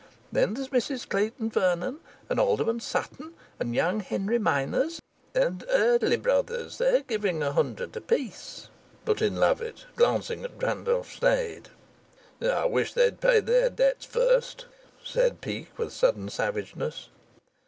[0.31, 4.99] Then there's Mr Clayton Vernon, and Alderman Sutton, and young Henry Mynors
[5.35, 8.69] and" "And Eardley Brothers they're giving a hundred apiece,"
[9.05, 11.65] put in Lovatt, glancing at Randolph Sneyd.
[12.41, 14.65] "I wish they'd pay their debts first,"
[15.03, 17.09] said Peake, with sudden savageness.